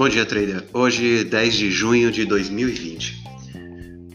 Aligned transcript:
Bom 0.00 0.08
dia, 0.08 0.24
trader. 0.24 0.64
Hoje, 0.72 1.24
10 1.24 1.54
de 1.54 1.70
junho 1.70 2.10
de 2.10 2.24
2020. 2.24 3.22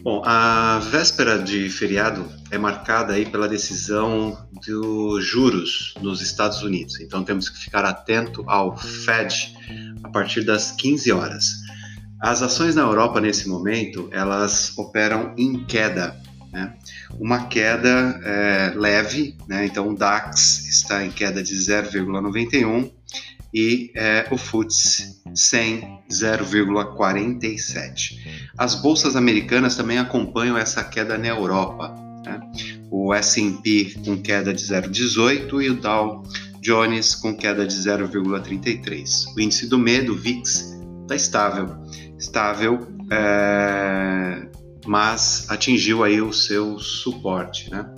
Bom, 0.02 0.20
a 0.24 0.80
véspera 0.80 1.38
de 1.38 1.70
feriado 1.70 2.28
é 2.50 2.58
marcada 2.58 3.12
aí 3.12 3.24
pela 3.24 3.46
decisão 3.46 4.36
dos 4.66 5.24
juros 5.24 5.94
nos 6.02 6.20
Estados 6.20 6.60
Unidos. 6.62 6.98
Então 6.98 7.22
temos 7.22 7.48
que 7.48 7.60
ficar 7.60 7.84
atento 7.84 8.42
ao 8.48 8.76
Fed 8.76 9.56
a 10.02 10.08
partir 10.08 10.42
das 10.42 10.72
15 10.72 11.12
horas. 11.12 11.52
As 12.20 12.42
ações 12.42 12.74
na 12.74 12.82
Europa 12.82 13.20
nesse 13.20 13.48
momento 13.48 14.08
elas 14.10 14.76
operam 14.76 15.34
em 15.38 15.64
queda, 15.66 16.20
né? 16.52 16.74
Uma 17.20 17.46
queda 17.46 18.20
é, 18.24 18.72
leve, 18.74 19.36
né? 19.46 19.64
Então 19.64 19.90
o 19.90 19.94
DAX 19.94 20.66
está 20.66 21.04
em 21.04 21.12
queda 21.12 21.44
de 21.44 21.54
0,91 21.54 22.90
e 23.56 23.90
é, 23.94 24.28
o 24.30 24.36
FTSE 24.36 25.16
100 25.34 25.96
0,47. 26.10 28.18
As 28.58 28.74
bolsas 28.74 29.16
americanas 29.16 29.76
também 29.76 29.96
acompanham 29.98 30.58
essa 30.58 30.84
queda 30.84 31.16
na 31.16 31.28
Europa. 31.28 31.94
Né? 32.24 32.38
O 32.90 33.14
S&P 33.14 33.96
com 34.04 34.20
queda 34.20 34.52
de 34.52 34.62
0,18 34.62 35.64
e 35.64 35.70
o 35.70 35.74
Dow 35.74 36.22
Jones 36.60 37.14
com 37.14 37.34
queda 37.34 37.66
de 37.66 37.74
0,33. 37.74 39.34
O 39.34 39.40
índice 39.40 39.66
do 39.68 39.78
medo, 39.78 40.14
VIX, 40.14 40.76
está 41.02 41.16
estável, 41.16 41.74
estável, 42.18 42.86
é, 43.10 44.48
mas 44.84 45.46
atingiu 45.48 46.04
aí 46.04 46.20
o 46.20 46.30
seu 46.30 46.78
suporte, 46.78 47.70
né? 47.70 47.88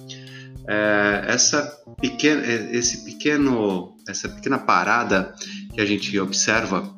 É, 0.69 1.25
essa 1.29 1.63
pequena, 2.01 2.47
esse 2.47 3.05
pequeno, 3.07 3.98
essa 4.09 4.29
pequena 4.29 4.59
parada 4.59 5.35
que 5.75 5.81
a 5.81 5.87
gente 5.87 6.19
observa 6.19 6.97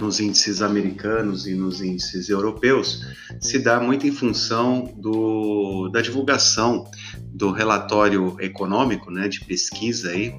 nos 0.00 0.20
índices 0.20 0.62
americanos 0.62 1.46
e 1.46 1.54
nos 1.54 1.80
índices 1.80 2.28
europeus 2.28 3.04
se 3.40 3.58
dá 3.58 3.80
muito 3.80 4.06
em 4.06 4.12
função 4.12 4.94
do, 4.96 5.88
da 5.88 6.00
divulgação 6.00 6.88
do 7.34 7.50
relatório 7.50 8.36
econômico, 8.40 9.10
né, 9.10 9.28
de 9.28 9.44
pesquisa 9.44 10.10
aí, 10.10 10.32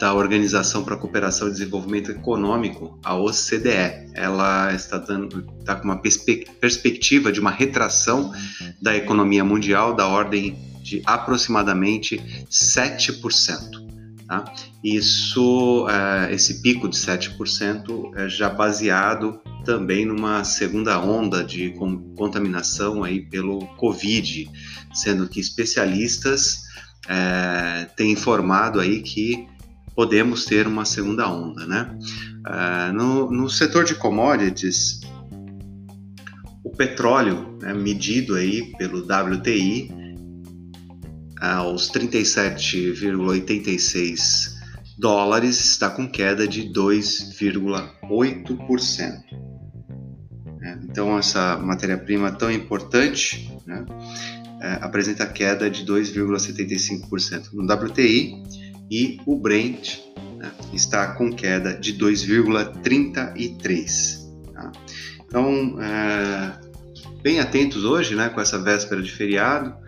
da 0.00 0.14
Organização 0.14 0.82
para 0.82 0.96
a 0.96 0.98
Cooperação 0.98 1.46
e 1.46 1.52
Desenvolvimento 1.52 2.10
Econômico, 2.10 2.98
a 3.04 3.14
OCDE. 3.14 4.10
Ela 4.14 4.74
está 4.74 4.98
dando 4.98 5.46
está 5.60 5.76
com 5.76 5.84
uma 5.84 5.98
perspe 5.98 6.44
perspectiva 6.60 7.30
de 7.30 7.38
uma 7.38 7.52
retração 7.52 8.32
da 8.80 8.96
economia 8.96 9.44
mundial 9.44 9.94
da 9.94 10.08
ordem 10.08 10.58
de 10.82 11.02
aproximadamente 11.06 12.20
7%. 12.50 13.91
Tá? 14.32 14.42
Isso, 14.82 15.86
é, 15.90 16.32
esse 16.32 16.62
pico 16.62 16.88
de 16.88 16.96
7% 16.96 18.12
é 18.16 18.30
já 18.30 18.48
baseado 18.48 19.38
também 19.62 20.06
numa 20.06 20.42
segunda 20.42 20.98
onda 20.98 21.44
de 21.44 21.74
contaminação 22.16 23.04
aí 23.04 23.20
pelo 23.20 23.66
Covid, 23.76 24.50
sendo 24.94 25.28
que 25.28 25.38
especialistas 25.38 26.62
é, 27.06 27.84
têm 27.94 28.12
informado 28.12 28.80
aí 28.80 29.02
que 29.02 29.46
podemos 29.94 30.46
ter 30.46 30.66
uma 30.66 30.86
segunda 30.86 31.30
onda, 31.30 31.66
né? 31.66 31.94
É, 32.46 32.90
no, 32.90 33.30
no 33.30 33.50
setor 33.50 33.84
de 33.84 33.96
commodities, 33.96 35.00
o 36.64 36.70
petróleo, 36.70 37.58
né, 37.60 37.74
medido 37.74 38.34
aí 38.34 38.72
pelo 38.78 39.00
WTI, 39.00 40.11
aos 41.42 41.90
37,86 41.90 44.62
dólares, 44.96 45.58
está 45.58 45.90
com 45.90 46.08
queda 46.08 46.46
de 46.46 46.72
2,8%. 46.72 49.24
É, 50.62 50.78
então, 50.84 51.18
essa 51.18 51.56
matéria-prima 51.56 52.30
tão 52.30 52.52
importante 52.52 53.50
né, 53.66 53.84
é, 54.60 54.74
apresenta 54.74 55.26
queda 55.26 55.68
de 55.68 55.84
2,75% 55.84 57.48
no 57.52 57.64
WTI 57.64 58.40
e 58.88 59.20
o 59.26 59.36
Brent 59.36 59.98
né, 60.38 60.52
está 60.72 61.14
com 61.14 61.32
queda 61.32 61.74
de 61.74 61.98
2,33%. 61.98 64.54
Tá? 64.54 64.70
Então, 65.26 65.76
é, 65.82 66.52
bem 67.20 67.40
atentos 67.40 67.84
hoje 67.84 68.14
né, 68.14 68.28
com 68.28 68.40
essa 68.40 68.62
véspera 68.62 69.02
de 69.02 69.10
feriado 69.10 69.82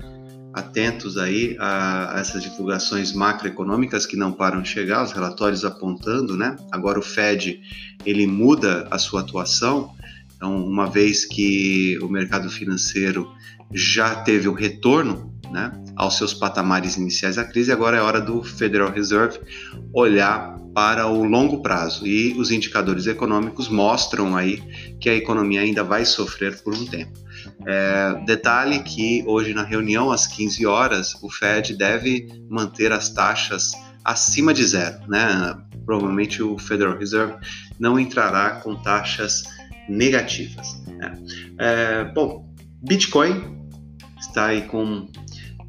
atentos 0.54 1.18
aí 1.18 1.56
a, 1.58 2.16
a, 2.16 2.20
essas 2.20 2.42
divulgações 2.42 3.12
macroeconômicas 3.12 4.06
que 4.06 4.16
não 4.16 4.32
param 4.32 4.62
de 4.62 4.68
chegar, 4.68 5.02
os 5.02 5.12
relatórios 5.12 5.64
apontando, 5.64 6.36
né? 6.36 6.56
Agora 6.70 6.98
o 6.98 7.02
Fed 7.02 7.60
ele 8.06 8.26
muda 8.26 8.86
a 8.90 8.98
sua 8.98 9.20
atuação, 9.20 9.92
então 10.36 10.64
uma 10.64 10.86
vez 10.86 11.24
que 11.24 11.98
o 12.00 12.08
mercado 12.08 12.48
financeiro 12.48 13.28
já 13.72 14.14
teve 14.14 14.48
o 14.48 14.52
retorno, 14.52 15.34
né, 15.50 15.72
aos 15.96 16.16
seus 16.16 16.32
patamares 16.32 16.96
iniciais 16.96 17.36
da 17.36 17.44
crise, 17.44 17.72
agora 17.72 17.96
é 17.96 18.00
hora 18.00 18.20
do 18.20 18.42
Federal 18.42 18.90
Reserve 18.90 19.38
olhar 19.92 20.56
para 20.74 21.06
o 21.06 21.24
longo 21.24 21.62
prazo 21.62 22.06
e 22.06 22.32
os 22.32 22.50
indicadores 22.50 23.06
econômicos 23.06 23.68
mostram 23.68 24.36
aí 24.36 24.60
que 25.00 25.08
a 25.08 25.14
economia 25.14 25.60
ainda 25.60 25.84
vai 25.84 26.04
sofrer 26.04 26.60
por 26.62 26.74
um 26.74 26.84
tempo. 26.84 27.12
É, 27.66 28.20
detalhe 28.26 28.80
que 28.80 29.22
hoje 29.26 29.54
na 29.54 29.62
reunião 29.62 30.10
às 30.10 30.26
15 30.26 30.66
horas 30.66 31.14
o 31.22 31.30
Fed 31.30 31.76
deve 31.76 32.28
manter 32.50 32.90
as 32.90 33.10
taxas 33.10 33.72
acima 34.04 34.52
de 34.52 34.64
zero, 34.64 34.98
né? 35.08 35.56
Provavelmente 35.86 36.42
o 36.42 36.58
Federal 36.58 36.98
Reserve 36.98 37.34
não 37.78 37.98
entrará 37.98 38.60
com 38.60 38.74
taxas 38.74 39.44
negativas. 39.88 40.82
Né? 40.86 41.18
É, 41.58 42.04
bom, 42.04 42.52
Bitcoin 42.82 43.58
está 44.18 44.46
aí 44.46 44.62
com 44.62 45.06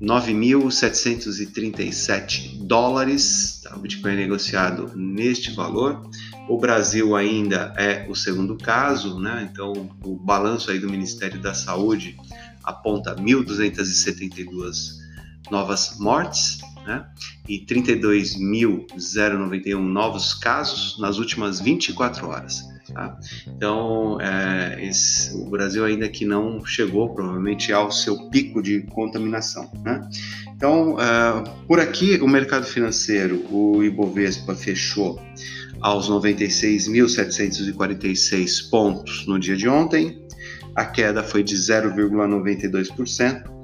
9.737 0.01 2.65
dólares. 2.65 3.64
O 3.75 3.79
Bitcoin 3.79 4.13
é 4.13 4.15
negociado 4.15 4.91
neste 4.95 5.51
valor. 5.51 6.09
O 6.47 6.57
Brasil 6.57 7.15
ainda 7.15 7.73
é 7.77 8.07
o 8.09 8.15
segundo 8.15 8.57
caso, 8.57 9.19
né? 9.19 9.47
então 9.51 9.91
o 10.03 10.15
balanço 10.15 10.71
aí 10.71 10.79
do 10.79 10.89
Ministério 10.89 11.39
da 11.41 11.53
Saúde 11.53 12.17
aponta 12.63 13.15
1.272 13.15 15.03
novas 15.51 15.97
mortes 15.99 16.59
né? 16.85 17.05
e 17.47 17.63
32.091 17.65 19.79
novos 19.79 20.33
casos 20.33 20.97
nas 20.99 21.17
últimas 21.17 21.59
24 21.59 22.27
horas. 22.27 22.63
Tá? 22.93 23.17
Então, 23.47 24.21
é, 24.21 24.85
esse, 24.85 25.35
o 25.35 25.49
Brasil 25.49 25.83
ainda 25.83 26.07
que 26.07 26.23
não 26.25 26.63
chegou 26.65 27.13
provavelmente 27.13 27.73
ao 27.73 27.91
seu 27.91 28.29
pico 28.29 28.61
de 28.61 28.83
contaminação. 28.83 29.67
Né? 29.83 30.07
Então, 30.55 30.95
é, 30.99 31.43
por 31.67 31.79
aqui, 31.79 32.19
o 32.21 32.27
mercado 32.27 32.65
financeiro, 32.65 33.43
o 33.51 33.83
Ibovespa 33.83 34.53
fechou 34.53 35.19
aos 35.81 36.07
96.746 36.09 38.69
pontos 38.69 39.25
no 39.27 39.39
dia 39.39 39.57
de 39.57 39.67
ontem. 39.67 40.23
A 40.75 40.85
queda 40.85 41.23
foi 41.23 41.41
de 41.43 41.55
0,92%. 41.55 43.55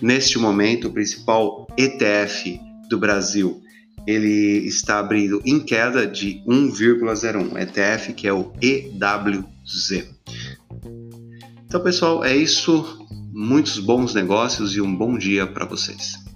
Neste 0.00 0.38
momento, 0.38 0.88
o 0.88 0.92
principal 0.92 1.66
ETF 1.76 2.58
do 2.88 2.98
Brasil 2.98 3.60
ele 4.06 4.66
está 4.66 4.98
abrindo 4.98 5.40
em 5.44 5.60
queda 5.60 6.06
de 6.06 6.42
1,01, 6.46 7.60
ETF 7.60 8.12
que 8.14 8.26
é 8.26 8.32
o 8.32 8.52
EWZ. 8.60 10.08
Então, 11.66 11.80
pessoal, 11.82 12.24
é 12.24 12.36
isso. 12.36 13.06
Muitos 13.32 13.78
bons 13.78 14.14
negócios 14.14 14.74
e 14.74 14.80
um 14.80 14.94
bom 14.94 15.16
dia 15.16 15.46
para 15.46 15.64
vocês. 15.64 16.29